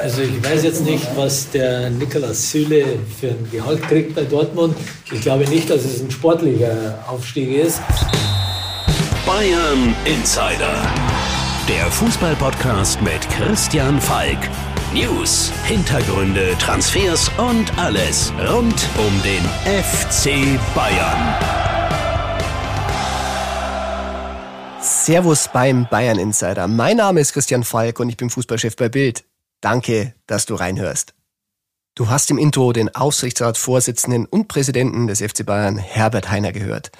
[0.00, 4.76] Also ich weiß jetzt nicht, was der Nikolaus Süle für ein Gehalt kriegt bei Dortmund.
[5.10, 7.80] Ich glaube nicht, dass es ein sportlicher Aufstieg ist.
[9.24, 10.92] Bayern Insider.
[11.68, 14.38] Der Fußballpodcast mit Christian Falk.
[14.92, 21.34] News, Hintergründe, Transfers und alles rund um den FC Bayern.
[24.80, 26.68] Servus beim Bayern Insider.
[26.68, 29.24] Mein Name ist Christian Falk und ich bin Fußballchef bei Bild.
[29.66, 31.12] Danke, dass du reinhörst.
[31.96, 36.92] Du hast im Intro den Aufsichtsratsvorsitzenden und Präsidenten des FC Bayern, Herbert Heiner, gehört.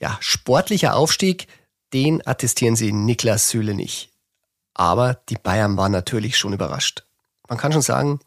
[0.00, 1.46] Ja, sportlicher Aufstieg,
[1.92, 4.10] den attestieren sie Niklas Süle nicht.
[4.74, 7.04] Aber die Bayern waren natürlich schon überrascht.
[7.48, 8.18] Man kann schon sagen,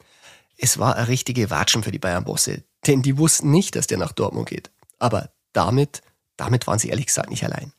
[0.58, 4.14] es war eine richtige Watschen für die Bayern-Bosse, denn die wussten nicht, dass der nach
[4.14, 4.72] Dortmund geht.
[5.00, 6.02] Aber damit,
[6.38, 7.74] damit waren sie ehrlich gesagt nicht allein.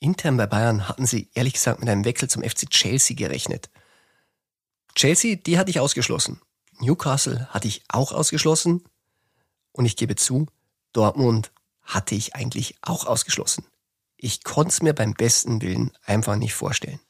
[0.00, 3.68] Intern bei Bayern hatten sie ehrlich gesagt mit einem Wechsel zum FC Chelsea gerechnet.
[4.94, 6.40] Chelsea, die hatte ich ausgeschlossen.
[6.80, 8.84] Newcastle hatte ich auch ausgeschlossen.
[9.72, 10.46] Und ich gebe zu,
[10.92, 13.66] Dortmund hatte ich eigentlich auch ausgeschlossen.
[14.16, 17.00] Ich konnte es mir beim besten Willen einfach nicht vorstellen.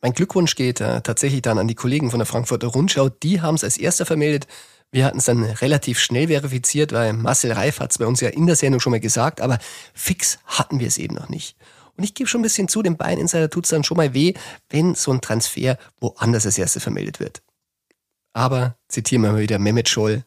[0.00, 3.08] Mein Glückwunsch geht äh, tatsächlich dann an die Kollegen von der Frankfurter Rundschau.
[3.08, 4.46] Die haben es als erster vermeldet.
[4.92, 8.28] Wir hatten es dann relativ schnell verifiziert, weil Marcel Reif hat es bei uns ja
[8.28, 9.58] in der Sendung schon mal gesagt, aber
[9.92, 11.56] fix hatten wir es eben noch nicht.
[11.98, 14.14] Und ich gebe schon ein bisschen zu, dem Bayern Insider tut es dann schon mal
[14.14, 14.32] weh,
[14.70, 17.42] wenn so ein Transfer woanders als erstes vermeldet wird.
[18.32, 20.24] Aber zitieren wir mal wieder Mehmet Scholl,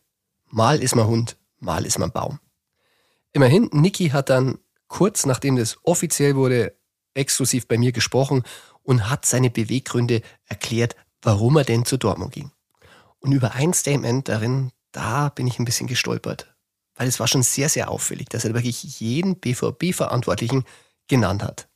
[0.50, 2.39] mal ist man Hund, mal ist man Baum.
[3.31, 4.58] Immerhin, Niki hat dann
[4.89, 6.75] kurz nachdem das offiziell wurde,
[7.13, 8.44] exklusiv bei mir gesprochen
[8.83, 12.52] und hat seine Beweggründe erklärt, warum er denn zu Dortmund ging.
[13.19, 16.53] Und über ein Statement darin, da bin ich ein bisschen gestolpert.
[16.95, 20.66] Weil es war schon sehr, sehr auffällig, dass er wirklich jeden BVB-Verantwortlichen
[21.11, 21.67] genannt hat.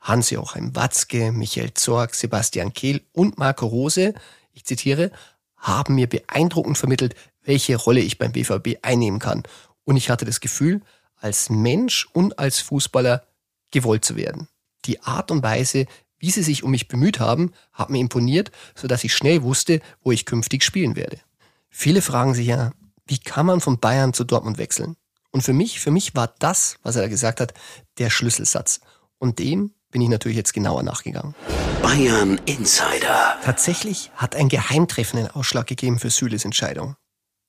[0.00, 4.14] Hans-Joachim Watzke, Michael Zorg, Sebastian Kehl und Marco Rose,
[4.52, 5.12] ich zitiere,
[5.56, 9.42] haben mir beeindruckend vermittelt, welche Rolle ich beim BVB einnehmen kann.
[9.84, 10.80] Und ich hatte das Gefühl,
[11.16, 13.26] als Mensch und als Fußballer
[13.70, 14.48] gewollt zu werden.
[14.86, 15.84] Die Art und Weise,
[16.18, 20.12] wie sie sich um mich bemüht haben, hat mir imponiert, sodass ich schnell wusste, wo
[20.12, 21.20] ich künftig spielen werde.
[21.68, 22.72] Viele fragen sich ja,
[23.06, 24.96] wie kann man von Bayern zu Dortmund wechseln?
[25.30, 27.54] Und für mich, für mich war das, was er da gesagt hat,
[27.98, 28.80] der Schlüsselsatz.
[29.18, 31.34] Und dem bin ich natürlich jetzt genauer nachgegangen.
[31.82, 33.36] Bayern Insider.
[33.44, 36.96] Tatsächlich hat ein Geheimtreffen den Ausschlag gegeben für Süles Entscheidung.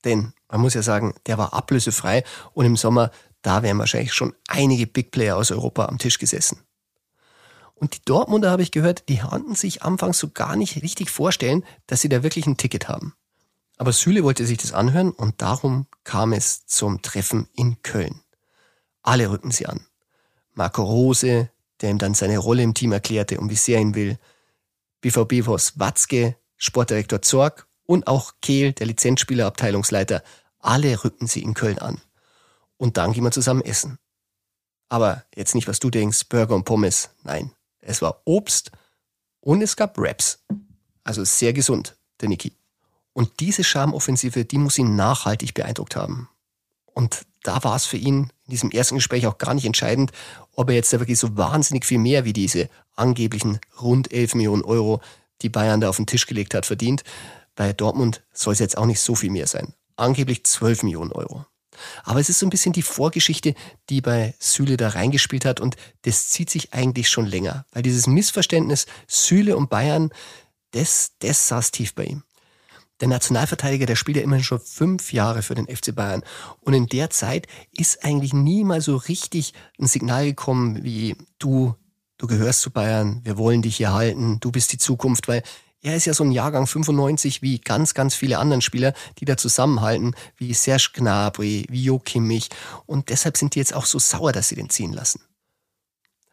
[0.04, 3.10] Denn man muss ja sagen, der war ablösefrei und im Sommer,
[3.42, 6.62] da wären wahrscheinlich schon einige Big Player aus Europa am Tisch gesessen.
[7.74, 11.64] Und die Dortmunder habe ich gehört, die konnten sich anfangs so gar nicht richtig vorstellen,
[11.86, 13.14] dass sie da wirklich ein Ticket haben.
[13.80, 18.20] Aber Süle wollte sich das anhören und darum kam es zum Treffen in Köln.
[19.00, 19.86] Alle rückten sie an.
[20.52, 21.48] Marco Rose,
[21.80, 24.18] der ihm dann seine Rolle im Team erklärte und wie sehr er ihn will.
[25.00, 30.22] BVB-Boss Watzke, Sportdirektor Zorg und auch Kehl, der Lizenzspielerabteilungsleiter.
[30.58, 32.02] Alle rückten sie in Köln an.
[32.76, 33.98] Und dann gingen wir zusammen essen.
[34.90, 37.08] Aber jetzt nicht, was du denkst, Burger und Pommes.
[37.22, 38.72] Nein, es war Obst
[39.40, 40.44] und es gab Raps.
[41.02, 42.59] Also sehr gesund, der Niki.
[43.20, 46.30] Und diese Schamoffensive, die muss ihn nachhaltig beeindruckt haben.
[46.86, 50.10] Und da war es für ihn in diesem ersten Gespräch auch gar nicht entscheidend,
[50.56, 54.64] ob er jetzt da wirklich so wahnsinnig viel mehr wie diese angeblichen rund 11 Millionen
[54.64, 55.02] Euro,
[55.42, 57.04] die Bayern da auf den Tisch gelegt hat, verdient.
[57.56, 59.74] Bei Dortmund soll es jetzt auch nicht so viel mehr sein.
[59.96, 61.44] Angeblich 12 Millionen Euro.
[62.04, 63.54] Aber es ist so ein bisschen die Vorgeschichte,
[63.90, 65.76] die bei Süle da reingespielt hat und
[66.06, 67.66] das zieht sich eigentlich schon länger.
[67.72, 70.10] Weil dieses Missverständnis Süle und Bayern,
[70.70, 72.22] das, das saß tief bei ihm.
[73.00, 76.22] Der Nationalverteidiger, der spielt ja immerhin schon fünf Jahre für den FC Bayern.
[76.60, 77.46] Und in der Zeit
[77.76, 81.74] ist eigentlich nie mal so richtig ein Signal gekommen wie du,
[82.18, 85.42] du gehörst zu Bayern, wir wollen dich hier halten, du bist die Zukunft, weil
[85.82, 89.38] er ist ja so ein Jahrgang 95 wie ganz, ganz viele anderen Spieler, die da
[89.38, 92.50] zusammenhalten, wie Serge Gnabry, wie Jo Kimmich.
[92.84, 95.20] Und deshalb sind die jetzt auch so sauer, dass sie den ziehen lassen.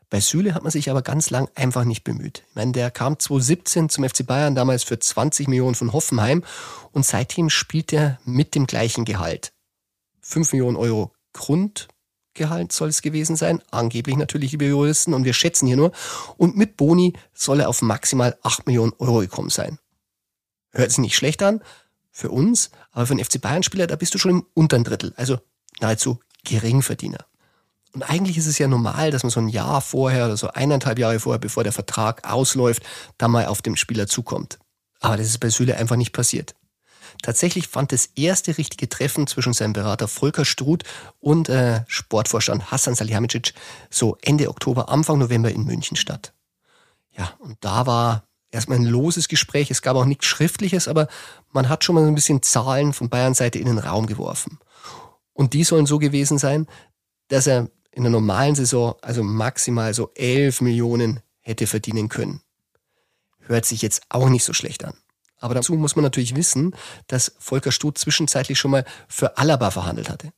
[0.10, 2.44] Bei Süle hat man sich aber ganz lang einfach nicht bemüht.
[2.50, 6.44] Ich meine, der kam 2017 zum FC Bayern, damals für 20 Millionen von Hoffenheim
[6.94, 9.52] und seitdem spielt er mit dem gleichen Gehalt.
[10.22, 15.68] 5 Millionen Euro Grundgehalt soll es gewesen sein, angeblich natürlich, liebe Juristen, und wir schätzen
[15.68, 15.92] hier nur.
[16.38, 19.78] Und mit Boni soll er auf maximal 8 Millionen Euro gekommen sein.
[20.72, 21.62] Hört sich nicht schlecht an
[22.12, 25.38] für uns, aber für einen FC Bayern-Spieler, da bist du schon im unteren Drittel, also
[25.82, 27.26] nahezu Geringverdiener.
[27.94, 31.00] Und eigentlich ist es ja normal, dass man so ein Jahr vorher oder so eineinhalb
[31.00, 32.84] Jahre vorher, bevor der Vertrag ausläuft,
[33.18, 34.60] da mal auf den Spieler zukommt.
[35.00, 36.56] Aber das ist bei Süle einfach nicht passiert.
[37.24, 40.84] Tatsächlich fand das erste richtige Treffen zwischen seinem Berater Volker Struth
[41.20, 43.54] und äh, Sportvorstand Hassan Salihamidzic
[43.90, 46.34] so Ende Oktober, Anfang November in München statt.
[47.18, 49.72] Ja, und da war erstmal ein loses Gespräch.
[49.72, 51.08] Es gab auch nichts Schriftliches, aber
[51.52, 54.60] man hat schon mal so ein bisschen Zahlen von Bayerns Seite in den Raum geworfen.
[55.34, 56.68] Und die sollen so gewesen sein,
[57.30, 62.42] dass er in der normalen Saison also maximal so 11 Millionen hätte verdienen können.
[63.40, 64.94] Hört sich jetzt auch nicht so schlecht an.
[65.40, 66.76] Aber dazu muss man natürlich wissen,
[67.08, 70.32] dass Volker Stuth zwischenzeitlich schon mal für Alaba verhandelt hatte.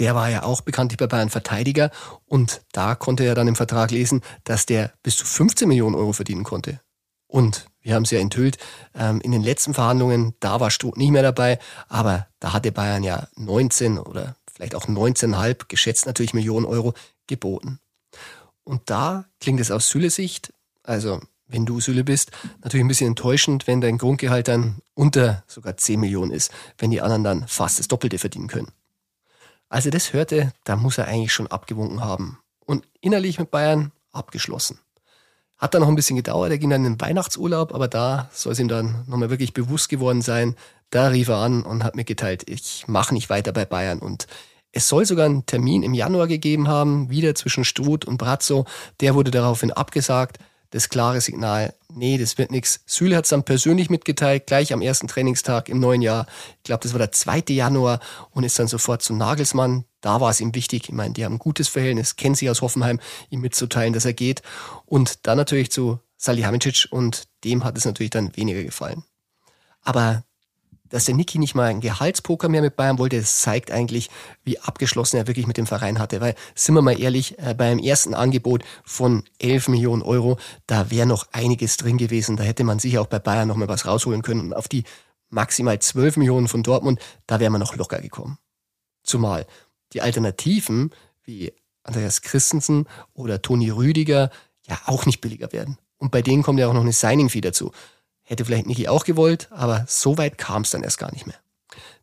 [0.00, 1.92] Der war ja auch bekanntlich bei Bayern Verteidiger
[2.26, 6.12] und da konnte er dann im Vertrag lesen, dass der bis zu 15 Millionen Euro
[6.12, 6.80] verdienen konnte.
[7.28, 8.58] Und wir haben es ja enthüllt,
[8.96, 13.04] ähm, in den letzten Verhandlungen, da war Stutt nicht mehr dabei, aber da hatte Bayern
[13.04, 16.92] ja 19 oder vielleicht auch 19,5, geschätzt natürlich Millionen Euro,
[17.28, 17.78] geboten.
[18.64, 20.52] Und da klingt es aus Süle-Sicht,
[20.82, 22.32] also wenn du Süle bist,
[22.64, 27.00] natürlich ein bisschen enttäuschend, wenn dein Grundgehalt dann unter sogar 10 Millionen ist, wenn die
[27.00, 28.72] anderen dann fast das Doppelte verdienen können.
[29.68, 32.40] Als er das hörte, da muss er eigentlich schon abgewunken haben.
[32.66, 34.80] Und innerlich mit Bayern abgeschlossen.
[35.56, 38.52] Hat dann noch ein bisschen gedauert, er ging dann in den Weihnachtsurlaub, aber da soll
[38.54, 40.56] es ihm dann nochmal wirklich bewusst geworden sein.
[40.90, 43.98] Da rief er an und hat mir geteilt, ich mache nicht weiter bei Bayern.
[43.98, 44.26] Und
[44.72, 48.64] es soll sogar einen Termin im Januar gegeben haben, wieder zwischen Struth und Brazzo.
[49.00, 50.38] Der wurde daraufhin abgesagt
[50.70, 52.80] das klare Signal, nee, das wird nichts.
[52.84, 56.26] Süle hat es dann persönlich mitgeteilt, gleich am ersten Trainingstag im neuen Jahr.
[56.58, 57.44] Ich glaube, das war der 2.
[57.48, 58.00] Januar
[58.30, 59.84] und ist dann sofort zu Nagelsmann.
[60.00, 60.84] Da war es ihm wichtig.
[60.84, 63.00] Ich meine, die haben ein gutes Verhältnis, kennen sich aus Hoffenheim,
[63.30, 64.42] ihm mitzuteilen, dass er geht.
[64.84, 69.04] Und dann natürlich zu Salihamidzic und dem hat es natürlich dann weniger gefallen.
[69.82, 70.24] Aber
[70.90, 74.10] dass der Niki nicht mal einen Gehaltspoker mehr mit Bayern wollte, das zeigt eigentlich,
[74.44, 76.20] wie abgeschlossen er wirklich mit dem Verein hatte.
[76.20, 81.06] Weil, sind wir mal ehrlich, äh, beim ersten Angebot von 11 Millionen Euro, da wäre
[81.06, 82.36] noch einiges drin gewesen.
[82.36, 84.40] Da hätte man sicher auch bei Bayern noch mal was rausholen können.
[84.40, 84.84] Und auf die
[85.30, 88.38] maximal 12 Millionen von Dortmund, da wäre man noch locker gekommen.
[89.02, 89.46] Zumal
[89.92, 90.90] die Alternativen
[91.24, 91.52] wie
[91.82, 94.30] Andreas Christensen oder Toni Rüdiger
[94.66, 95.78] ja auch nicht billiger werden.
[95.96, 97.72] Und bei denen kommt ja auch noch eine Signing-Fee dazu.
[98.28, 101.38] Hätte vielleicht Niki auch gewollt, aber so weit kam es dann erst gar nicht mehr.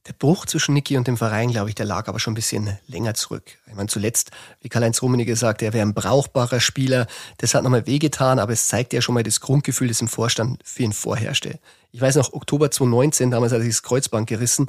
[0.08, 2.80] Der Bruch zwischen Niki und dem Verein, glaube ich, der lag aber schon ein bisschen
[2.88, 3.44] länger zurück.
[3.68, 7.06] Ich meine, zuletzt, wie Karl-Heinz Rummenigge gesagt, er wäre ein brauchbarer Spieler.
[7.38, 10.62] Das hat nochmal wehgetan, aber es zeigt ja schon mal das Grundgefühl, das im Vorstand
[10.64, 11.60] für ihn vorherrschte.
[11.92, 14.66] Ich weiß noch, Oktober 2019, damals hat er sich das Kreuzband gerissen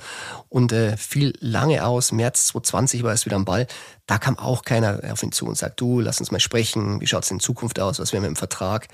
[0.50, 2.12] und äh, fiel lange aus.
[2.12, 3.67] März 2020 war es wieder am Ball.
[4.06, 7.00] Da kam auch keiner auf ihn zu und sagt, du, lass uns mal sprechen.
[7.00, 7.99] Wie schaut es in Zukunft aus?
[7.99, 8.88] Was wäre mit dem Vertrag?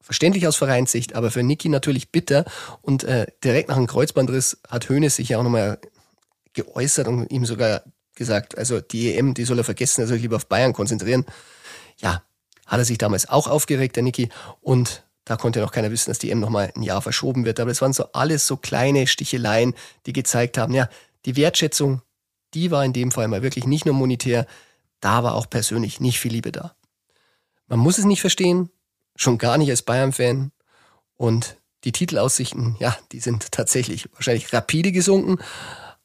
[0.00, 2.44] Verständlich aus Vereinssicht, aber für Niki natürlich bitter.
[2.82, 5.78] Und äh, direkt nach dem Kreuzbandriss hat Hönes sich ja auch nochmal
[6.54, 7.82] geäußert und ihm sogar
[8.14, 11.24] gesagt, also die EM, die soll er vergessen, er soll sich lieber auf Bayern konzentrieren.
[11.98, 12.22] Ja,
[12.66, 14.28] hat er sich damals auch aufgeregt, der Niki.
[14.60, 17.60] Und da konnte noch keiner wissen, dass die EM nochmal ein Jahr verschoben wird.
[17.60, 19.74] Aber das waren so alles so kleine Sticheleien,
[20.06, 20.88] die gezeigt haben, ja,
[21.24, 22.02] die Wertschätzung,
[22.54, 24.46] die war in dem Fall mal wirklich nicht nur monetär,
[25.00, 26.74] da war auch persönlich nicht viel Liebe da.
[27.66, 28.70] Man muss es nicht verstehen,
[29.18, 30.52] schon gar nicht als Bayern-Fan.
[31.16, 35.38] Und die Titelaussichten, ja, die sind tatsächlich wahrscheinlich rapide gesunken.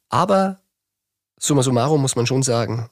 [0.09, 0.59] Aber
[1.39, 2.89] summa summarum muss man schon sagen,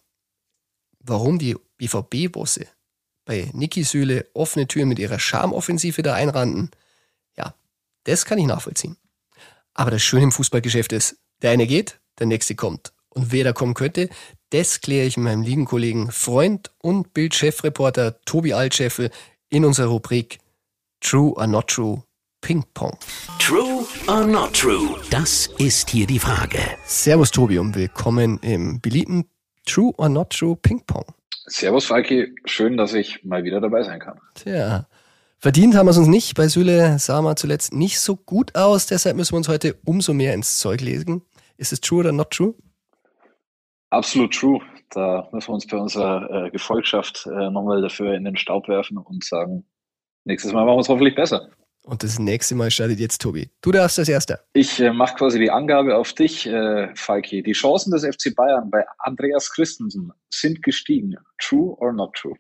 [1.00, 2.68] warum die BVB-Bosse
[3.26, 6.72] bei Niki Süle offene Türen mit ihrer Charmoffensive da einrannten,
[7.38, 7.54] ja,
[8.04, 8.98] das kann ich nachvollziehen.
[9.74, 12.94] Aber das Schöne im Fußballgeschäft ist, der eine geht, der nächste kommt.
[13.10, 14.10] Und wer da kommen könnte,
[14.52, 19.12] das kläre ich mit meinem lieben Kollegen, Freund und Bildchefreporter Tobi Altscheffel
[19.52, 20.40] in unserer Rubrik
[21.02, 22.04] True or Not True
[22.42, 22.98] Ping Pong.
[23.38, 24.98] True or not true?
[25.12, 26.58] Das ist hier die Frage.
[26.86, 29.26] Servus Tobi und willkommen im beliebten
[29.66, 31.06] True or Not True Ping Pong.
[31.46, 34.20] Servus Falki, schön, dass ich mal wieder dabei sein kann.
[34.36, 34.88] Tja,
[35.38, 36.34] verdient haben wir es uns nicht.
[36.36, 40.14] Bei Süle sah man zuletzt nicht so gut aus, deshalb müssen wir uns heute umso
[40.14, 41.24] mehr ins Zeug legen.
[41.58, 42.56] Ist es true oder not true?
[43.90, 44.62] Absolut true.
[44.92, 48.98] Da müssen wir uns bei unserer äh, Gefolgschaft äh, nochmal dafür in den Staub werfen
[48.98, 49.66] und sagen,
[50.26, 51.50] nächstes Mal machen wir es hoffentlich besser.
[51.84, 53.50] Und das nächste Mal startet jetzt Tobi.
[53.62, 54.42] Du darfst als Erster.
[54.54, 57.42] Ich äh, mache quasi die Angabe auf dich, äh, Falki.
[57.42, 61.16] Die Chancen des FC Bayern bei Andreas Christensen sind gestiegen.
[61.40, 62.36] True or not true?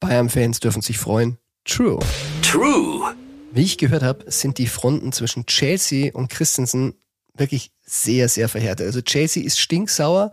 [0.00, 1.38] Bayern-Fans dürfen sich freuen.
[1.64, 1.98] True.
[2.42, 3.14] True.
[3.52, 6.94] Wie ich gehört habe, sind die Fronten zwischen Chelsea und Christensen
[7.34, 8.86] wirklich sehr, sehr verhärtet.
[8.86, 10.30] Also Chelsea ist stinksauer,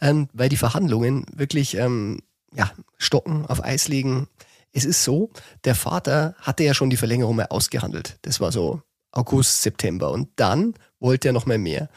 [0.00, 2.20] ähm, weil die Verhandlungen wirklich ähm,
[2.54, 4.28] ja, stocken, auf Eis liegen.
[4.72, 5.30] Es ist so,
[5.64, 8.18] der Vater hatte ja schon die Verlängerung mal ausgehandelt.
[8.22, 10.12] Das war so August, September.
[10.12, 11.88] Und dann wollte er noch mal mehr.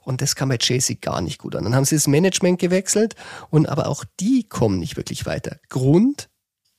[0.00, 1.64] Und das kam bei Chelsea gar nicht gut an.
[1.64, 3.14] Dann haben sie das Management gewechselt
[3.50, 5.58] und aber auch die kommen nicht wirklich weiter.
[5.68, 6.30] Grund,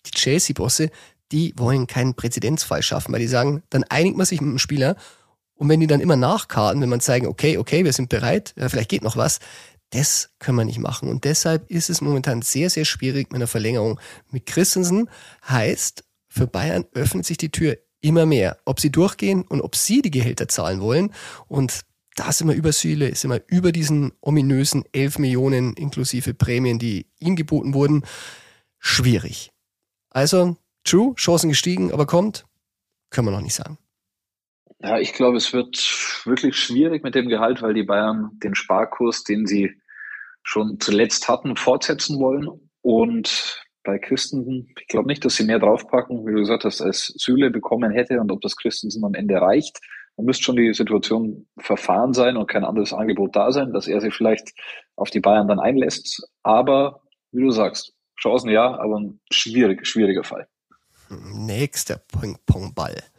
[0.08, 0.90] die Chelsea-Bosse,
[1.32, 4.96] die wollen keinen Präzedenzfall schaffen, weil die sagen, dann einigt man sich mit dem Spieler
[5.56, 8.70] und wenn die dann immer nachkarten, wenn man zeigen, okay, okay, wir sind bereit, ja,
[8.70, 9.40] vielleicht geht noch was,
[9.92, 11.08] das können wir nicht machen.
[11.08, 14.00] Und deshalb ist es momentan sehr, sehr schwierig mit einer Verlängerung.
[14.32, 15.10] Mit Christensen
[15.48, 18.58] heißt, für Bayern öffnet sich die Tür immer mehr.
[18.66, 21.14] Ob sie durchgehen und ob sie die Gehälter zahlen wollen.
[21.48, 21.82] Und
[22.16, 27.08] da sind wir über Süle, sind wir über diesen ominösen 11 Millionen inklusive Prämien, die
[27.20, 28.04] ihm geboten wurden.
[28.80, 29.52] Schwierig.
[30.10, 32.46] Also, true, Chancen gestiegen, aber kommt,
[33.12, 33.78] können wir noch nicht sagen.
[34.84, 35.78] Ja, ich glaube, es wird
[36.26, 39.72] wirklich schwierig mit dem Gehalt, weil die Bayern den Sparkurs, den sie
[40.44, 42.50] schon zuletzt hatten, fortsetzen wollen.
[42.82, 47.08] Und bei Christensen, ich glaube nicht, dass sie mehr draufpacken, wie du gesagt hast, als
[47.16, 49.80] Süle bekommen hätte und ob das Christensen am Ende reicht.
[50.18, 54.02] Da müsste schon die Situation verfahren sein und kein anderes Angebot da sein, dass er
[54.02, 54.52] sich vielleicht
[54.98, 56.30] auf die Bayern dann einlässt.
[56.44, 60.48] Aber wie du sagst, Chancen ja, aber ein schwierig, schwieriger Fall.
[61.10, 63.13] Nächster Ping-Pong-Ball.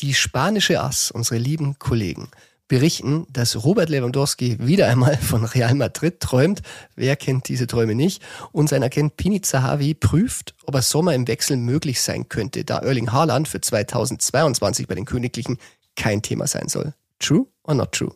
[0.00, 2.28] Die spanische Ass, unsere lieben Kollegen,
[2.68, 6.60] berichten, dass Robert Lewandowski wieder einmal von Real Madrid träumt.
[6.96, 8.22] Wer kennt diese Träume nicht?
[8.52, 12.80] Und sein Agent Pini Zahavi prüft, ob er Sommer im Wechsel möglich sein könnte, da
[12.80, 15.56] Erling Haaland für 2022 bei den Königlichen
[15.96, 16.92] kein Thema sein soll.
[17.18, 18.12] True or not true?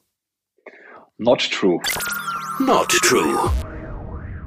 [1.17, 1.81] Not true.
[2.59, 3.51] Not true.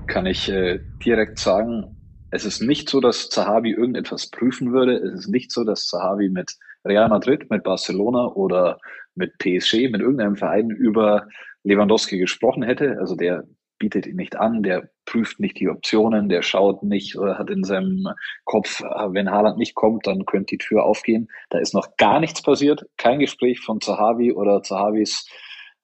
[0.06, 1.98] Kann ich äh, direkt sagen,
[2.30, 4.98] es ist nicht so, dass Zahavi irgendetwas prüfen würde.
[4.98, 8.80] Es ist nicht so, dass Zahavi mit Real Madrid, mit Barcelona oder
[9.16, 11.28] mit PSG, mit irgendeinem Verein über
[11.64, 12.98] Lewandowski gesprochen hätte.
[13.00, 13.44] Also der
[13.80, 17.64] bietet ihn nicht an, der prüft nicht die Optionen, der schaut nicht oder hat in
[17.64, 18.08] seinem
[18.46, 21.28] Kopf, wenn Haaland nicht kommt, dann könnte die Tür aufgehen.
[21.50, 25.30] Da ist noch gar nichts passiert, kein Gespräch von Zahavi oder Zahavis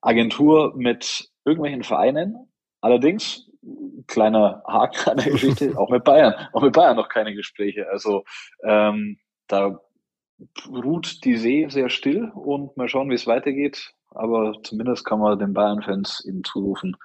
[0.01, 2.38] Agentur mit irgendwelchen Vereinen.
[2.82, 3.50] Allerdings,
[4.08, 7.89] kleiner Haken an der Geschichte, auch mit Bayern, auch mit Bayern noch keine Gespräche.
[7.89, 8.24] Also
[8.63, 9.82] ähm, da
[10.67, 13.93] ruht die See sehr still und mal schauen, wie es weitergeht.
[14.10, 16.96] Aber zumindest kann man den Bayern-Fans eben zurufen,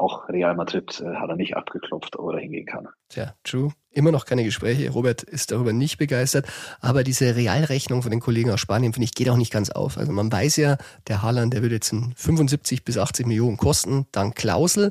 [0.00, 2.88] auch Real Madrid äh, hat er nicht abgeklopft, ob er da hingehen kann.
[3.10, 3.72] Tja, true.
[3.90, 4.90] Immer noch keine Gespräche.
[4.90, 6.46] Robert ist darüber nicht begeistert.
[6.80, 9.98] Aber diese Realrechnung von den Kollegen aus Spanien, finde ich, geht auch nicht ganz auf.
[9.98, 14.36] Also man weiß ja, der Haaland, der würde jetzt 75 bis 80 Millionen kosten, dank
[14.36, 14.90] Klausel.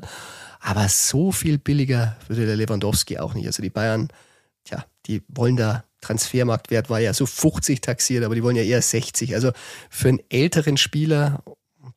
[0.60, 3.46] Aber so viel billiger würde der Lewandowski auch nicht.
[3.46, 4.08] Also die Bayern,
[4.64, 8.82] tja, die wollen da Transfermarktwert war ja so 50 taxiert, aber die wollen ja eher
[8.82, 9.34] 60.
[9.34, 9.52] Also
[9.90, 11.42] für einen älteren Spieler,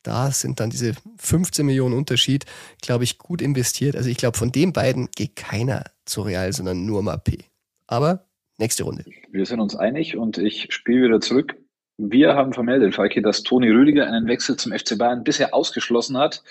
[0.04, 2.46] da sind dann diese 15 Millionen Unterschied,
[2.82, 3.96] glaube ich, gut investiert.
[3.96, 7.46] Also ich glaube, von den beiden geht keiner zu Real, sondern nur Mappé.
[7.88, 8.26] Aber
[8.58, 9.06] nächste Runde.
[9.32, 11.56] Wir sind uns einig und ich spiele wieder zurück.
[11.98, 16.44] Wir haben vermeldet, Falki, dass Toni Rüdiger einen Wechsel zum FC Bayern bisher ausgeschlossen hat.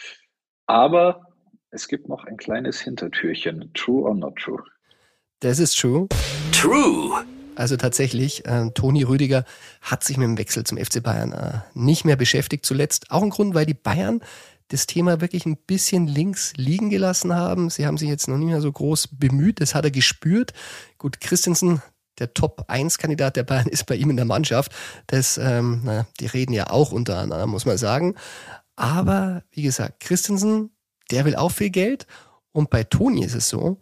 [0.67, 1.27] Aber
[1.71, 3.71] es gibt noch ein kleines Hintertürchen.
[3.75, 4.63] True or not true?
[5.41, 6.07] Das ist true.
[6.53, 7.25] True.
[7.55, 9.45] Also tatsächlich, äh, Toni Rüdiger
[9.81, 13.11] hat sich mit dem Wechsel zum FC Bayern äh, nicht mehr beschäftigt zuletzt.
[13.11, 14.21] Auch ein Grund, weil die Bayern
[14.69, 17.69] das Thema wirklich ein bisschen links liegen gelassen haben.
[17.69, 19.61] Sie haben sich jetzt noch nicht mehr so groß bemüht.
[19.61, 20.55] Das hat er gespürt.
[20.97, 21.83] Gut, Christensen,
[22.19, 24.73] der Top-1-Kandidat der Bayern, ist bei ihm in der Mannschaft.
[25.09, 28.15] Das, ähm, na, die reden ja auch untereinander, muss man sagen.
[28.77, 30.71] Aber wie gesagt, Christensen,
[31.11, 32.07] der will auch viel Geld.
[32.53, 33.79] Und bei Toni ist es so,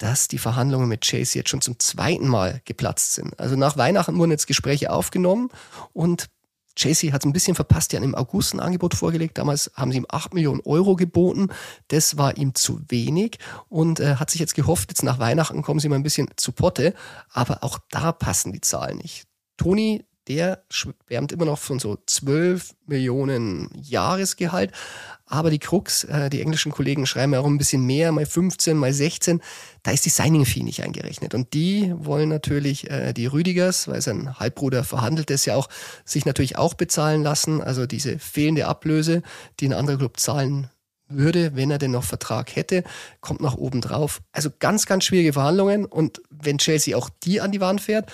[0.00, 3.38] dass die Verhandlungen mit Chase jetzt schon zum zweiten Mal geplatzt sind.
[3.38, 5.50] Also nach Weihnachten wurden jetzt Gespräche aufgenommen
[5.92, 6.28] und
[6.74, 9.36] Chasey hat es ein bisschen verpasst, die haben im August ein Angebot vorgelegt.
[9.36, 11.48] Damals haben sie ihm 8 Millionen Euro geboten.
[11.88, 13.38] Das war ihm zu wenig
[13.68, 16.52] und äh, hat sich jetzt gehofft, jetzt nach Weihnachten kommen sie mal ein bisschen zu
[16.52, 16.94] Potte.
[17.28, 19.26] Aber auch da passen die Zahlen nicht.
[19.58, 24.72] Toni der schwärmt immer noch von so 12 Millionen Jahresgehalt.
[25.26, 28.76] Aber die Krux, äh, die englischen Kollegen schreiben ja auch ein bisschen mehr, mal 15,
[28.76, 29.40] mal 16.
[29.82, 31.34] Da ist die Signing-Fee nicht eingerechnet.
[31.34, 35.68] Und die wollen natürlich äh, die Rüdigers, weil sein Halbbruder verhandelt es ja auch,
[36.04, 37.60] sich natürlich auch bezahlen lassen.
[37.62, 39.22] Also diese fehlende Ablöse,
[39.60, 40.68] die ein anderer Club zahlen
[41.08, 42.82] würde, wenn er denn noch Vertrag hätte,
[43.20, 44.22] kommt nach oben drauf.
[44.32, 45.84] Also ganz, ganz schwierige Verhandlungen.
[45.84, 48.10] Und wenn Chelsea auch die an die Wand fährt,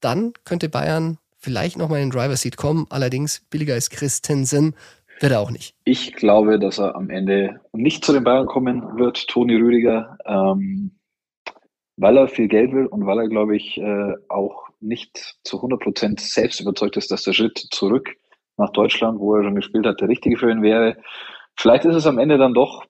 [0.00, 2.86] dann könnte Bayern vielleicht nochmal in den Driver Seat kommen.
[2.90, 4.74] Allerdings billiger als Christensen
[5.20, 5.74] wird er auch nicht.
[5.84, 10.92] Ich glaube, dass er am Ende nicht zu den Bayern kommen wird, Toni Rüdiger, ähm,
[11.96, 15.80] weil er viel Geld will und weil er, glaube ich, äh, auch nicht zu 100
[15.80, 18.14] Prozent selbst überzeugt ist, dass der Schritt zurück
[18.56, 20.96] nach Deutschland, wo er schon gespielt hat, der richtige für ihn wäre.
[21.56, 22.84] Vielleicht ist es am Ende dann doch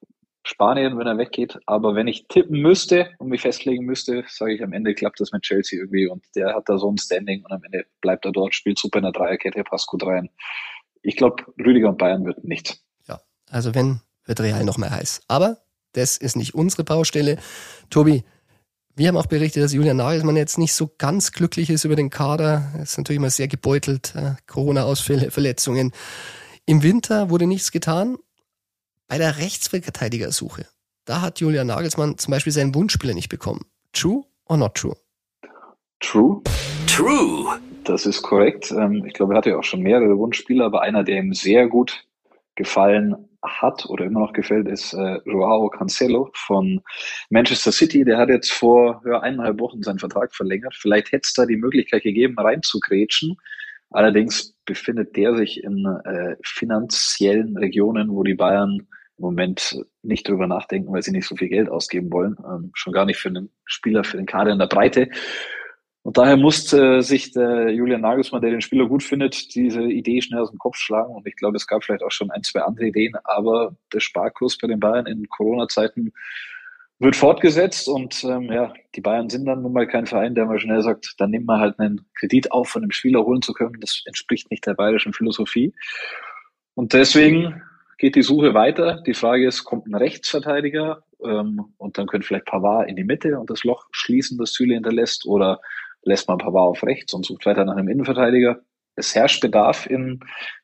[0.49, 1.59] Spanien, wenn er weggeht.
[1.67, 5.33] Aber wenn ich tippen müsste und mich festlegen müsste, sage ich, am Ende klappt das
[5.33, 8.33] mit Chelsea irgendwie und der hat da so ein Standing und am Ende bleibt er
[8.33, 10.31] dort, spielt super in der Dreierkette, passt gut rein.
[11.03, 12.83] Ich glaube, Rüdiger und Bayern wird nichts.
[13.07, 15.23] Ja, also wenn, wird Real noch mehr heiß.
[15.29, 15.59] Aber
[15.93, 17.39] das ist nicht unsere Baustelle.
[17.91, 18.25] Tobi,
[18.99, 22.11] wir haben auch berichtet, dass Julian Nagelsmann jetzt nicht so ganz glücklich ist über den
[22.11, 22.73] Kader.
[22.75, 24.13] Er ist natürlich immer sehr gebeutelt.
[24.17, 25.93] Äh, Corona-Ausfälle, Verletzungen.
[26.67, 28.19] Im Winter wurde nichts getan.
[29.09, 30.67] Bei der Rechtsverteidigersuche,
[31.07, 33.65] da hat Julian Nagelsmann zum Beispiel seinen Wunschspieler nicht bekommen.
[33.95, 34.97] True or not true?
[36.01, 36.43] True.
[36.87, 37.59] True.
[37.85, 38.71] Das ist korrekt.
[38.71, 41.69] Ähm, ich glaube, er hatte ja auch schon mehrere Wunschspieler, aber einer, der ihm sehr
[41.69, 42.05] gut
[42.55, 46.83] gefallen hat oder immer noch gefällt, ist äh, Joao Cancelo von
[47.31, 48.05] Manchester City.
[48.05, 50.75] Der hat jetzt vor ja, eineinhalb Wochen seinen Vertrag verlängert.
[50.77, 53.39] Vielleicht hätte es da die Möglichkeit gegeben, reinzugrätschen.
[53.89, 58.87] Allerdings befindet der sich in äh, finanziellen Regionen, wo die Bayern
[59.19, 62.37] im Moment nicht drüber nachdenken, weil sie nicht so viel Geld ausgeben wollen.
[62.45, 65.09] Ähm, schon gar nicht für einen Spieler, für den Kader in der Breite.
[66.03, 70.41] Und daher musste sich der Julian Nagelsmann, der den Spieler gut findet, diese Idee schnell
[70.41, 71.15] aus dem Kopf schlagen.
[71.15, 74.57] Und ich glaube, es gab vielleicht auch schon ein, zwei andere Ideen, aber der Sparkurs
[74.57, 76.13] bei den Bayern in Corona-Zeiten
[77.01, 80.59] wird fortgesetzt und ähm, ja, die Bayern sind dann nun mal kein Verein, der mal
[80.59, 83.79] schnell sagt, dann nimmt man halt einen Kredit auf, von dem Spieler holen zu können.
[83.81, 85.75] Das entspricht nicht der bayerischen Philosophie.
[86.75, 87.63] Und deswegen
[87.99, 89.03] geht die Suche weiter.
[89.07, 93.39] Die Frage ist, kommt ein Rechtsverteidiger ähm, und dann könnte vielleicht Pavard in die Mitte
[93.39, 95.61] und das Loch schließen, das Süle hinterlässt, oder
[96.03, 98.61] lässt man Pavard auf rechts und sucht weiter nach einem Innenverteidiger.
[98.95, 100.21] Es herrscht Bedarf in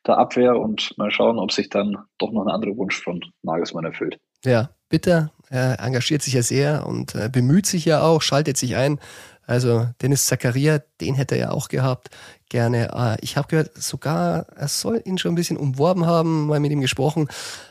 [0.07, 3.85] der Abwehr und mal schauen, ob sich dann doch noch ein anderer Wunsch von Nagelsmann
[3.85, 4.19] erfüllt.
[4.43, 5.31] Ja, bitter.
[5.49, 8.99] Er engagiert sich ja sehr und äh, bemüht sich ja auch, schaltet sich ein.
[9.47, 12.09] Also Dennis Zakaria, den hätte er ja auch gehabt,
[12.49, 12.89] gerne.
[12.93, 16.71] Äh, ich habe gehört, sogar er soll ihn schon ein bisschen umworben haben, mal mit
[16.71, 17.27] ihm gesprochen.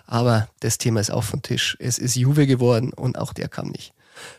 [0.07, 1.77] Aber das Thema ist auch vom Tisch.
[1.81, 3.93] Es ist Juve geworden und auch der kam nicht.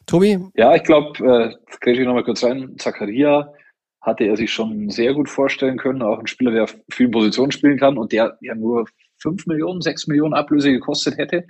[0.05, 0.39] Tobi?
[0.55, 2.75] Ja, ich glaube, äh, kriege ich nochmal kurz rein.
[2.77, 3.53] Zakaria
[4.01, 7.51] hatte er sich schon sehr gut vorstellen können, auch ein Spieler, der auf vielen Positionen
[7.51, 8.85] spielen kann und der ja nur
[9.17, 11.45] 5 Millionen, 6 Millionen Ablöse gekostet hätte.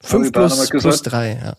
[0.00, 1.56] 5 plus, plus 3, ja.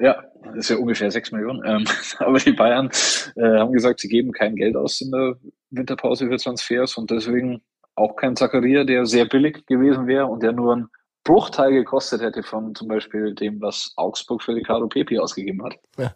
[0.00, 1.62] Ja, das ist ja ungefähr 6 Millionen.
[1.64, 1.84] Ähm,
[2.18, 2.90] aber die Bayern
[3.36, 5.36] äh, haben gesagt, sie geben kein Geld aus in der
[5.70, 7.62] Winterpause für Transfers und deswegen
[7.94, 10.88] auch kein Zakaria, der sehr billig gewesen wäre und der nur ein
[11.24, 15.74] Bruchteil gekostet hätte von zum Beispiel dem, was Augsburg für Ricardo Pepi ausgegeben hat.
[15.98, 16.14] Ja,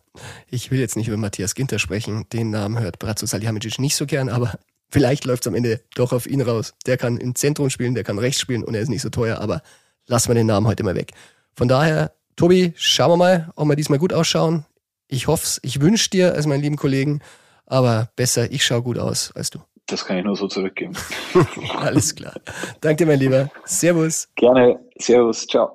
[0.49, 2.27] ich will jetzt nicht über Matthias Ginter sprechen.
[2.33, 4.59] Den Namen hört Brazzo Salihamidzic nicht so gern, aber
[4.91, 6.73] vielleicht läuft es am Ende doch auf ihn raus.
[6.87, 9.39] Der kann im Zentrum spielen, der kann rechts spielen und er ist nicht so teuer,
[9.39, 9.61] aber
[10.07, 11.13] lassen wir den Namen heute mal weg.
[11.55, 14.65] Von daher, Tobi, schauen wir mal, ob wir diesmal gut ausschauen.
[15.07, 17.21] Ich hoffe es, ich wünsche dir als meinen lieben Kollegen,
[17.67, 19.59] aber besser, ich schaue gut aus als du.
[19.87, 20.95] Das kann ich nur so zurückgeben.
[21.77, 22.35] Alles klar.
[22.81, 23.51] Danke dir, mein Lieber.
[23.65, 24.29] Servus.
[24.37, 24.81] Gerne.
[24.99, 25.47] Servus.
[25.47, 25.75] Ciao.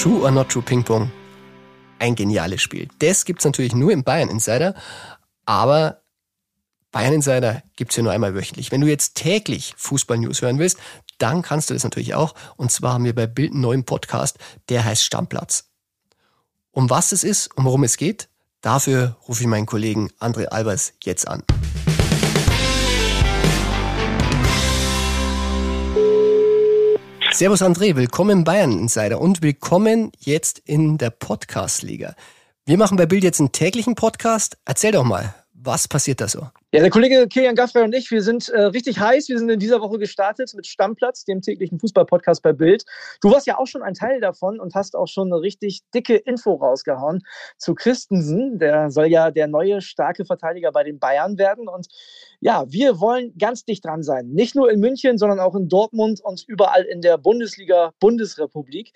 [0.00, 1.12] True or Not True Ping Pong.
[1.98, 2.88] Ein geniales Spiel.
[2.98, 4.74] Das gibt es natürlich nur im Bayern Insider,
[5.44, 6.01] aber
[6.92, 8.70] Bayern Insider gibt es ja nur einmal wöchentlich.
[8.70, 10.78] Wenn du jetzt täglich Fußball-News hören willst,
[11.18, 12.34] dann kannst du das natürlich auch.
[12.56, 15.70] Und zwar haben wir bei Bild einen neuen Podcast, der heißt Stammplatz.
[16.70, 18.28] Um was es ist und worum es geht,
[18.62, 21.42] Dafür rufe ich meinen Kollegen André Albers jetzt an.
[27.32, 32.14] Servus André, willkommen im Bayern Insider und willkommen jetzt in der Podcast-Liga.
[32.66, 34.56] Wir machen bei Bild jetzt einen täglichen Podcast.
[34.64, 36.40] Erzähl doch mal, was passiert da so?
[36.72, 39.28] Ja, der Kollege Kilian Gaffrey und ich, wir sind äh, richtig heiß.
[39.28, 42.84] Wir sind in dieser Woche gestartet mit Stammplatz, dem täglichen Fußball-Podcast bei Bild.
[43.20, 46.16] Du warst ja auch schon ein Teil davon und hast auch schon eine richtig dicke
[46.16, 47.22] Info rausgehauen
[47.58, 48.58] zu Christensen.
[48.58, 51.68] Der soll ja der neue starke Verteidiger bei den Bayern werden.
[51.68, 51.88] Und
[52.40, 54.30] ja, wir wollen ganz dicht dran sein.
[54.30, 58.92] Nicht nur in München, sondern auch in Dortmund und überall in der Bundesliga, Bundesrepublik.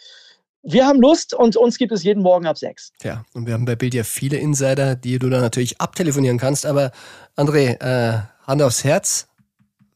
[0.68, 2.92] Wir haben Lust und uns gibt es jeden Morgen ab sechs.
[3.04, 6.66] Ja, und wir haben bei Bild ja viele Insider, die du dann natürlich abtelefonieren kannst.
[6.66, 6.90] Aber
[7.36, 9.28] André, äh, Hand aufs Herz,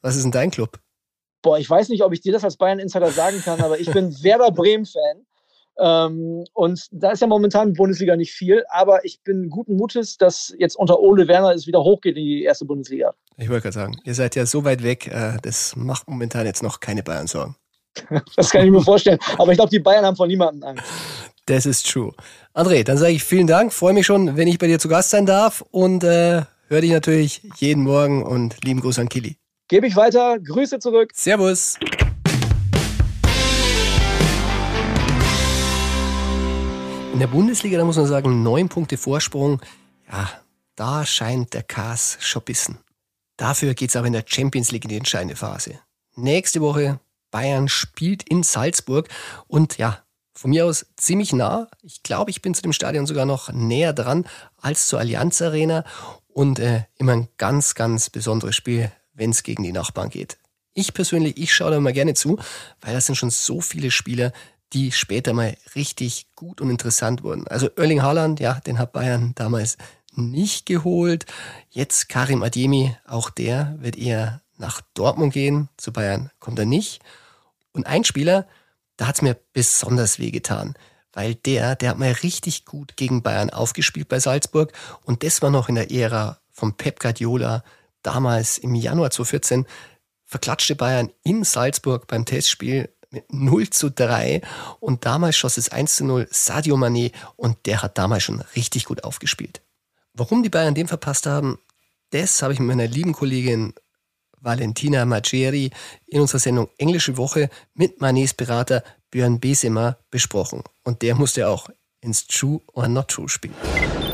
[0.01, 0.79] was ist denn dein Club?
[1.43, 4.23] Boah, ich weiß nicht, ob ich dir das als Bayern-Insider sagen kann, aber ich bin
[4.23, 5.27] Werder Bremen-Fan.
[5.81, 10.55] Ähm, und da ist ja momentan Bundesliga nicht viel, aber ich bin guten Mutes, dass
[10.57, 13.15] jetzt unter Ole Werner es wieder hochgeht in die erste Bundesliga.
[13.39, 16.63] Ich wollte gerade sagen, ihr seid ja so weit weg, äh, das macht momentan jetzt
[16.63, 17.57] noch keine Bayern-Sorgen.
[18.37, 19.19] Das kann ich mir vorstellen.
[19.39, 20.85] Aber ich glaube, die Bayern haben vor niemandem Angst.
[21.47, 22.13] Das ist true.
[22.55, 23.73] André, dann sage ich vielen Dank.
[23.73, 26.93] Freue mich schon, wenn ich bei dir zu Gast sein darf und äh, höre dich
[26.93, 29.37] natürlich jeden Morgen und lieben Gruß an Kili.
[29.69, 30.39] Gebe ich weiter.
[30.39, 31.11] Grüße zurück.
[31.15, 31.77] Servus.
[37.13, 39.61] In der Bundesliga, da muss man sagen, neun Punkte Vorsprung.
[40.11, 40.31] Ja,
[40.77, 42.79] da scheint der Kas schon bissen.
[43.37, 45.81] Dafür geht es aber in der Champions League in die entscheidende Phase.
[46.15, 47.01] Nächste Woche
[47.31, 49.09] Bayern spielt in Salzburg
[49.47, 50.03] und ja,
[50.35, 51.69] von mir aus ziemlich nah.
[51.83, 55.85] Ich glaube, ich bin zu dem Stadion sogar noch näher dran als zur Allianz Arena
[56.29, 60.39] und äh, immer ein ganz, ganz besonderes Spiel, wenn es gegen die Nachbarn geht.
[60.73, 62.39] Ich persönlich, ich schaue da mal gerne zu,
[62.81, 64.33] weil das sind schon so viele Spieler,
[64.73, 67.47] die später mal richtig gut und interessant wurden.
[67.49, 69.77] Also Erling Haaland, ja, den hat Bayern damals
[70.15, 71.27] nicht geholt.
[71.71, 75.69] Jetzt Karim Ademi, auch der wird eher nach Dortmund gehen.
[75.77, 77.01] Zu Bayern kommt er nicht.
[77.73, 78.47] Und ein Spieler,
[78.97, 80.75] da hat es mir besonders wehgetan,
[81.13, 84.73] weil der, der hat mal richtig gut gegen Bayern aufgespielt bei Salzburg
[85.05, 87.65] und das war noch in der Ära von Pep Guardiola,
[88.03, 89.67] damals im Januar 2014,
[90.27, 94.43] verklatschte Bayern in Salzburg beim Testspiel mit 0 zu 3
[94.79, 98.85] und damals schoss es 1 zu 0 Sadio Mané und der hat damals schon richtig
[98.85, 99.63] gut aufgespielt.
[100.13, 101.59] Warum die Bayern den verpasst haben,
[102.11, 103.75] das habe ich mit meiner lieben Kollegin
[104.41, 105.71] Valentina Maggieri
[106.07, 110.63] in unserer Sendung Englische Woche mit Manés Berater Björn Besemer besprochen.
[110.85, 111.69] Und der musste auch
[112.01, 113.55] ins True or Not True spielen.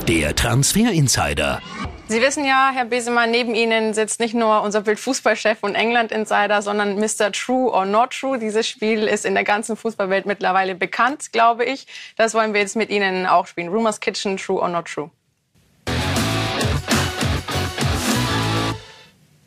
[0.08, 1.60] Der Transfer Insider.
[2.08, 6.98] Sie wissen ja, Herr Besemer, neben Ihnen sitzt nicht nur unser Bildfußballchef und England-Insider, sondern
[6.98, 7.32] Mr.
[7.32, 8.38] True or Not True.
[8.38, 11.86] Dieses Spiel ist in der ganzen Fußballwelt mittlerweile bekannt, glaube ich.
[12.16, 13.68] Das wollen wir jetzt mit Ihnen auch spielen.
[13.68, 15.10] Rumors Kitchen, True or Not True.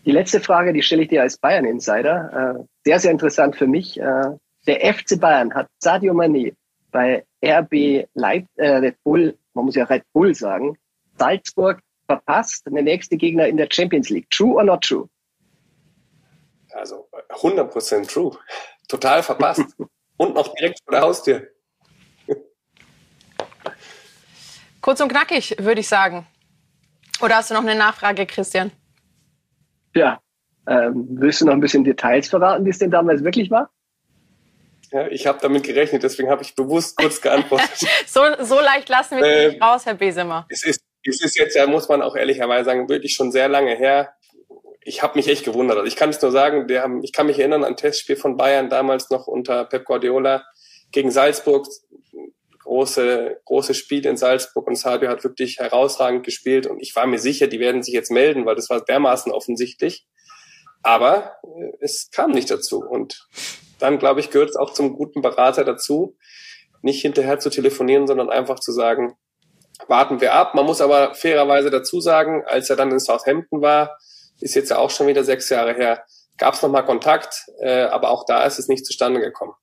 [0.10, 2.58] Die letzte Frage, die stelle ich dir als Bayern-Insider.
[2.58, 4.00] Äh, sehr, sehr interessant für mich.
[4.00, 4.32] Äh,
[4.66, 6.56] der FC Bayern hat Sadio Mané
[6.90, 10.76] bei RB Leip äh, Red Bull, man muss ja Red Bull sagen,
[11.20, 14.28] Salzburg verpasst, der nächste Gegner in der Champions League.
[14.32, 15.08] True or not true?
[16.72, 18.36] Also 100% true.
[18.88, 19.76] Total verpasst.
[20.18, 21.48] und noch direkt vor der Haustür.
[24.82, 26.26] Kurz und knackig, würde ich sagen.
[27.22, 28.72] Oder hast du noch eine Nachfrage, Christian?
[30.00, 30.22] Ja,
[30.66, 33.70] ähm, willst du noch ein bisschen Details verraten, wie es denn damals wirklich war?
[34.92, 37.86] Ja, ich habe damit gerechnet, deswegen habe ich bewusst kurz geantwortet.
[38.08, 40.48] so, so leicht lassen wir ähm, nicht raus, Herr Besemer.
[40.50, 43.76] Es ist, es ist jetzt, ja, muss man auch ehrlicherweise sagen, wirklich schon sehr lange
[43.76, 44.14] her.
[44.82, 45.78] Ich habe mich echt gewundert.
[45.78, 48.16] Also ich kann es nur sagen, der haben, ich kann mich erinnern an ein Testspiel
[48.16, 50.46] von Bayern damals noch unter Pep Guardiola
[50.92, 51.68] gegen Salzburg.
[52.70, 57.18] Große, große Spiel in Salzburg und Sadio hat wirklich herausragend gespielt und ich war mir
[57.18, 60.06] sicher, die werden sich jetzt melden, weil das war dermaßen offensichtlich.
[60.84, 63.28] Aber äh, es kam nicht dazu und
[63.80, 66.16] dann, glaube ich, gehört es auch zum guten Berater dazu,
[66.84, 69.16] nicht hinterher zu telefonieren, sondern einfach zu sagen,
[69.88, 70.54] warten wir ab.
[70.54, 73.98] Man muss aber fairerweise dazu sagen, als er dann in Southampton war,
[74.42, 76.04] ist jetzt ja auch schon wieder sechs Jahre her,
[76.38, 79.54] gab es nochmal Kontakt, äh, aber auch da ist es nicht zustande gekommen.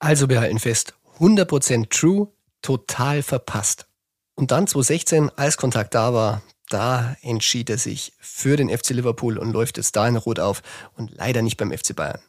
[0.00, 2.28] Also wir halten fest, 100% true,
[2.62, 3.86] total verpasst.
[4.34, 9.38] Und dann 2016, als Kontakt da war, da entschied er sich für den FC Liverpool
[9.38, 10.62] und läuft jetzt da in Rot auf
[10.96, 12.20] und leider nicht beim FC Bayern.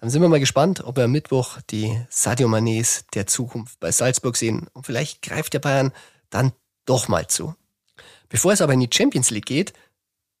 [0.00, 3.90] Dann sind wir mal gespannt, ob wir am Mittwoch die Sadio Manés der Zukunft bei
[3.90, 4.68] Salzburg sehen.
[4.72, 5.92] Und vielleicht greift der Bayern
[6.30, 6.52] dann
[6.84, 7.54] doch mal zu.
[8.28, 9.72] Bevor es aber in die Champions League geht,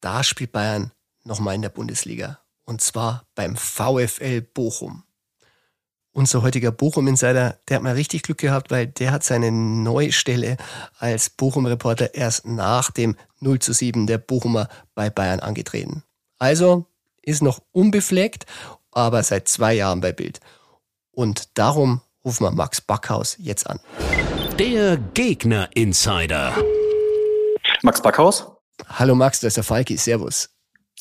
[0.00, 0.92] da spielt Bayern
[1.24, 2.38] nochmal in der Bundesliga.
[2.64, 5.02] Und zwar beim VfL Bochum.
[6.12, 10.56] Unser heutiger Bochum-Insider, der hat mal richtig Glück gehabt, weil der hat seine neue Stelle
[10.98, 16.02] als Bochum-Reporter erst nach dem 0 zu 7 der Bochumer bei Bayern angetreten.
[16.38, 16.86] Also
[17.22, 18.46] ist noch unbefleckt
[18.98, 20.40] aber seit zwei Jahren bei Bild.
[21.12, 23.80] Und darum rufen wir Max Backhaus jetzt an.
[24.58, 26.52] Der Gegner Insider.
[27.82, 28.46] Max Backhaus?
[28.88, 29.96] Hallo Max, das ist der Falki.
[29.96, 30.50] Servus.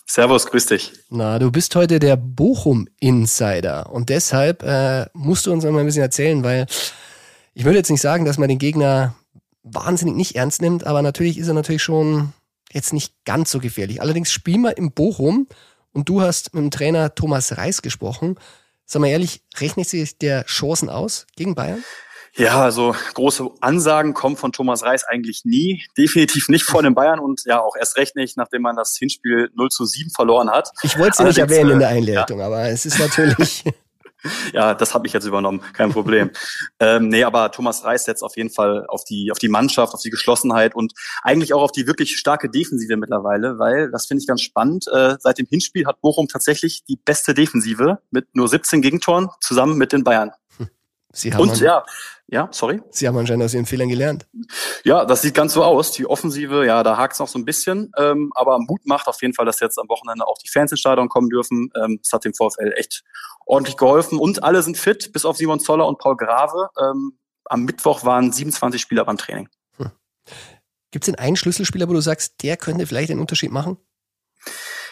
[0.09, 0.93] Servus, grüß dich.
[1.09, 5.85] Na, du bist heute der Bochum-Insider und deshalb äh, musst du uns noch mal ein
[5.85, 6.65] bisschen erzählen, weil
[7.53, 9.15] ich würde jetzt nicht sagen, dass man den Gegner
[9.63, 12.31] wahnsinnig nicht ernst nimmt, aber natürlich ist er natürlich schon
[12.71, 14.01] jetzt nicht ganz so gefährlich.
[14.01, 15.47] Allerdings spielen wir im Bochum
[15.91, 18.39] und du hast mit dem Trainer Thomas Reis gesprochen.
[18.85, 21.83] Sag mal ehrlich, rechnet sich der Chancen aus gegen Bayern?
[22.37, 25.83] Ja, also große Ansagen kommen von Thomas Reis eigentlich nie.
[25.97, 29.49] Definitiv nicht vor den Bayern und ja auch erst recht nicht, nachdem man das Hinspiel
[29.55, 30.71] 0 zu 7 verloren hat.
[30.83, 32.45] Ich wollte es nicht erwähnen in der äh, Einleitung, ja.
[32.45, 33.63] aber es ist natürlich.
[34.53, 36.31] ja, das habe ich jetzt übernommen, kein Problem.
[36.79, 40.01] ähm, nee, aber Thomas Reis setzt auf jeden Fall auf die, auf die Mannschaft, auf
[40.01, 44.27] die Geschlossenheit und eigentlich auch auf die wirklich starke Defensive mittlerweile, weil, das finde ich
[44.27, 48.81] ganz spannend, äh, seit dem Hinspiel hat Bochum tatsächlich die beste Defensive mit nur 17
[48.81, 50.31] Gegentoren zusammen mit den Bayern.
[51.13, 51.83] Sie haben und ja,
[52.27, 52.81] ja, sorry.
[52.91, 54.27] Sie haben anscheinend aus Ihren Fehlern gelernt.
[54.83, 55.91] Ja, das sieht ganz so aus.
[55.91, 57.91] Die Offensive, ja, da hakt es noch so ein bisschen.
[57.97, 60.81] Ähm, aber Mut macht auf jeden Fall, dass jetzt am Wochenende auch die Fans ins
[60.81, 61.71] Stadion kommen dürfen.
[61.81, 63.03] Ähm, das hat dem VfL echt
[63.45, 64.19] ordentlich geholfen.
[64.19, 66.69] Und alle sind fit, bis auf Simon Zoller und Paul Grave.
[66.77, 69.47] Ähm, am Mittwoch waren 27 Spieler beim Training.
[69.77, 69.91] Hm.
[70.91, 73.77] Gibt es denn einen Schlüsselspieler, wo du sagst, der könnte vielleicht einen Unterschied machen?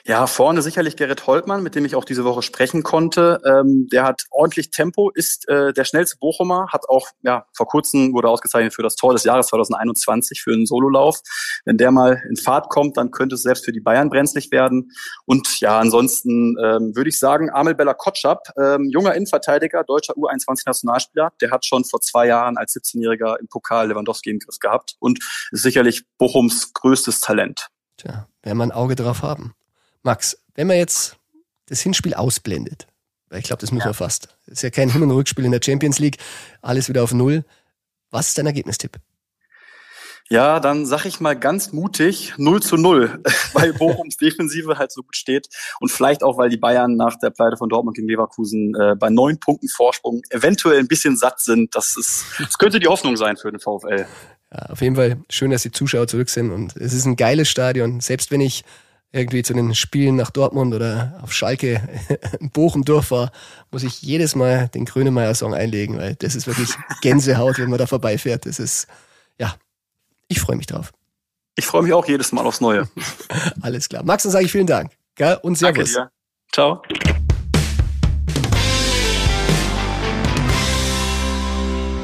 [0.08, 3.42] Ja, vorne sicherlich Gerrit Holtmann, mit dem ich auch diese Woche sprechen konnte.
[3.44, 8.14] Ähm, der hat ordentlich Tempo, ist äh, der schnellste Bochumer, hat auch, ja, vor kurzem
[8.14, 11.22] wurde ausgezeichnet für das Tor des Jahres 2021 für einen Sololauf.
[11.66, 14.92] Wenn der mal in Fahrt kommt, dann könnte es selbst für die Bayern brenzlig werden.
[15.26, 21.32] Und ja, ansonsten ähm, würde ich sagen, Amel Bella Kotschap, ähm, junger Innenverteidiger, deutscher U21-Nationalspieler,
[21.42, 25.18] der hat schon vor zwei Jahren als 17-Jähriger im Pokal Lewandowski im Griff gehabt und
[25.50, 27.70] ist sicherlich Bochums größtes Talent.
[27.98, 29.56] Tja, werden wir ein Auge drauf haben.
[30.06, 31.18] Max, wenn man jetzt
[31.68, 32.88] das Hinspiel ausblendet,
[33.32, 33.90] Ich glaube, das müssen ja.
[33.90, 34.38] wir fast.
[34.46, 36.18] Ist ja kein Hin- und Rückspiel in der Champions League.
[36.62, 37.44] Alles wieder auf Null.
[38.12, 38.98] Was ist dein Ergebnistipp?
[40.30, 43.20] Ja, dann sag ich mal ganz mutig 0 zu 0,
[43.54, 45.48] weil Bochums Defensive halt so gut steht
[45.80, 49.10] und vielleicht auch, weil die Bayern nach der Pleite von Dortmund gegen Leverkusen äh, bei
[49.10, 51.76] neun Punkten Vorsprung eventuell ein bisschen satt sind.
[51.76, 54.06] Das ist, das könnte die Hoffnung sein für den VfL.
[54.52, 57.50] Ja, auf jeden Fall schön, dass die Zuschauer zurück sind und es ist ein geiles
[57.50, 58.00] Stadion.
[58.02, 58.64] Selbst wenn ich
[59.16, 61.82] irgendwie zu den Spielen nach Dortmund oder auf Schalke
[62.40, 63.32] in Bochum durchfahre,
[63.72, 66.70] muss ich jedes Mal den Grönemeyer-Song einlegen, weil das ist wirklich
[67.02, 68.46] Gänsehaut, wenn man da vorbeifährt.
[68.46, 68.88] Das ist,
[69.40, 69.56] ja,
[70.28, 70.92] ich freue mich drauf.
[71.56, 72.90] Ich freue mich auch jedes Mal aufs Neue.
[73.62, 74.04] Alles klar.
[74.04, 74.92] Max, dann sage ich vielen Dank.
[75.16, 75.40] Gell?
[75.42, 75.94] Und Servus.
[75.94, 76.12] Danke dir.
[76.52, 76.82] Ciao.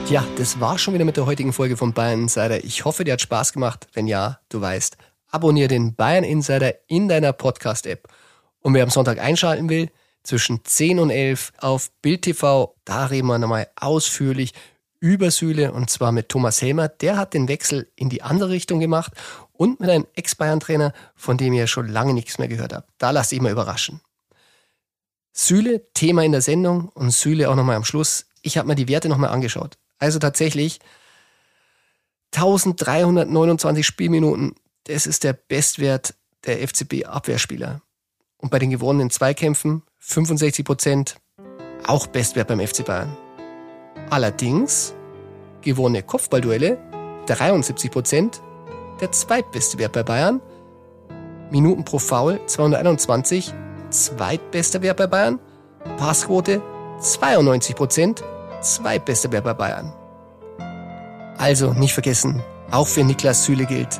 [0.10, 2.64] Ja, das war schon wieder mit der heutigen Folge von Bayern Insider.
[2.64, 3.88] Ich hoffe, dir hat Spaß gemacht.
[3.94, 4.98] Wenn ja, du weißt,
[5.32, 8.08] abonniere den Bayern Insider in deiner Podcast-App.
[8.62, 9.90] Und wer am Sonntag einschalten will,
[10.24, 14.54] zwischen 10 und 11 auf Bild TV, da reden wir nochmal ausführlich
[15.00, 16.88] über Süle und zwar mit Thomas Helmer.
[16.88, 19.14] Der hat den Wechsel in die andere Richtung gemacht
[19.52, 22.90] und mit einem Ex-Bayern-Trainer, von dem ihr schon lange nichts mehr gehört habt.
[23.00, 24.00] Da lasst ich mal überraschen.
[25.34, 28.28] Süle, Thema in der Sendung und Süle auch nochmal am Schluss.
[28.44, 29.78] Ich habe mir die Werte nochmal angeschaut.
[29.98, 30.80] Also tatsächlich
[32.36, 36.16] 1329 Spielminuten, das ist der Bestwert
[36.46, 37.82] der FCB-Abwehrspieler.
[38.38, 41.16] Und bei den gewonnenen Zweikämpfen 65 Prozent,
[41.86, 43.16] auch Bestwert beim FC Bayern.
[44.10, 44.94] Allerdings
[45.62, 46.78] gewonnene Kopfballduelle
[47.28, 48.42] 73 Prozent,
[49.00, 50.42] der zweitbeste Wert bei Bayern.
[51.52, 53.54] Minuten pro Foul 221,
[53.90, 55.40] zweitbester Wert bei Bayern.
[55.98, 56.62] Passquote
[57.00, 58.24] 92 Prozent,
[58.62, 59.94] zweitbester Wert bei Bayern.
[61.38, 64.00] Also nicht vergessen, auch für Niklas Süle gilt,